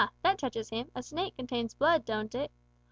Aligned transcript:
that 0.23 0.39
touches 0.39 0.69
him: 0.71 0.89
a 0.95 1.03
snake 1.03 1.37
contains 1.37 1.75
blood, 1.75 2.03
don't 2.05 2.33
it?) 2.33 2.49